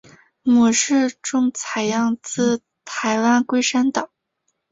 [0.41, 4.09] 模式种采样自台湾龟山岛。